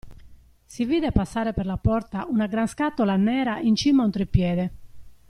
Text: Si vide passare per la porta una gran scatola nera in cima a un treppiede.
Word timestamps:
Si 0.65 0.83
vide 0.83 1.11
passare 1.11 1.53
per 1.53 1.67
la 1.67 1.77
porta 1.77 2.25
una 2.27 2.47
gran 2.47 2.65
scatola 2.65 3.17
nera 3.17 3.59
in 3.59 3.75
cima 3.75 4.01
a 4.01 4.05
un 4.05 4.11
treppiede. 4.11 4.71